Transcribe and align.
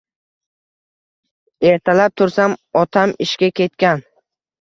Ertalab 1.71 2.15
tursam, 2.21 2.55
otam 2.81 3.13
ishga 3.27 3.51
ketgan. 3.61 4.03